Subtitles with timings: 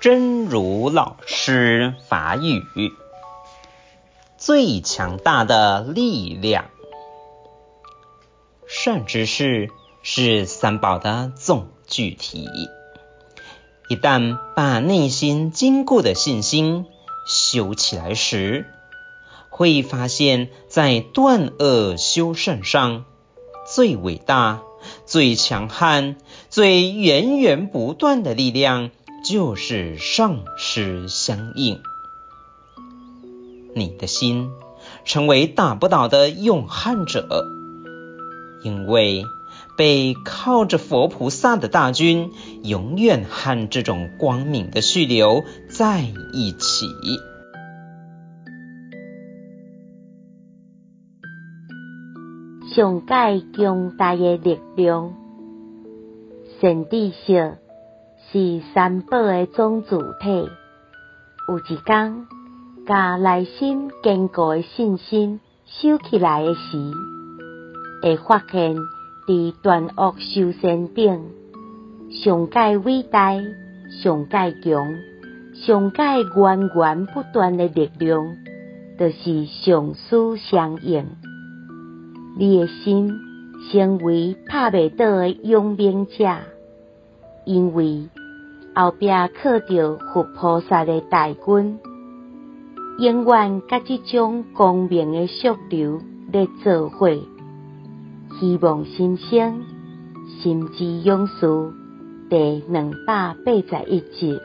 [0.00, 2.62] 真如老师法语，
[4.36, 6.66] 最强大的力量。
[8.68, 9.70] 善知识
[10.04, 12.48] 是三宝的总具体。
[13.88, 16.86] 一旦把内心坚固的信心
[17.26, 18.66] 修起来时，
[19.50, 23.04] 会发现，在断恶修善上，
[23.66, 24.62] 最伟大、
[25.06, 26.18] 最强悍、
[26.50, 28.92] 最源源不断的力量。
[29.24, 31.80] 就是上师相应，
[33.74, 34.50] 你的心
[35.04, 37.44] 成为打不倒的勇悍者，
[38.62, 39.24] 因为
[39.76, 42.30] 被靠着佛菩萨的大军，
[42.62, 46.86] 永远和这种光明的续流在一起。
[52.74, 55.12] 上界强大的力量，
[56.60, 57.58] 善知识。
[58.30, 60.50] 是三宝的总主体。
[61.48, 62.26] 有一天，
[62.86, 66.92] 甲内心坚固的信心收起来的时，
[68.02, 68.76] 会发现，
[69.26, 71.22] 伫断恶修善顶，
[72.10, 73.32] 上界伟大、
[74.02, 74.94] 上界强、
[75.54, 76.02] 上界
[76.36, 78.36] 源源不断的力量，
[78.98, 81.06] 就是上师相应。
[82.36, 83.10] 你的心
[83.72, 86.28] 成为拍袂倒的勇猛者，
[87.46, 88.10] 因为。
[88.80, 89.08] 后壁
[89.42, 91.80] 靠着佛菩萨的大军，
[93.00, 97.10] 永远甲即种光明的续流咧做伙，
[98.38, 99.62] 希望新生
[100.40, 101.72] 心之勇士
[102.30, 104.38] 第两百八十一集。